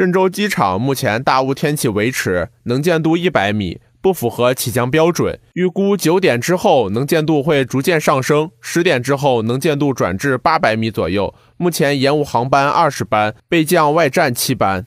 [0.00, 5.38] 郑州机场目前大雾天气维持能见度一百米不符合起降标准。
[5.52, 11.34] 预估九点之后能见度会逐渐上升十点之后能见度转至八百米左右。
[11.58, 14.86] 目前延误航班二十班备降外站七班。